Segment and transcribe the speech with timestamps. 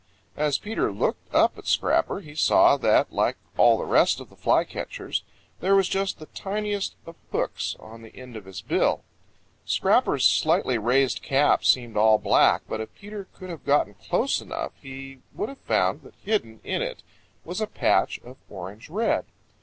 [0.35, 4.35] As Peter looked up at Scrapper he saw that, like all the rest of the
[4.35, 5.21] flycatchers,
[5.59, 9.03] there was just the tiniest of hooks on the end of his bill.
[9.63, 14.71] Scrapper's slightly raised cap seemed all black, but if Peter could have gotten close enough,
[14.81, 17.03] he would have found that hidden in it
[17.45, 19.25] was a patch of orange red.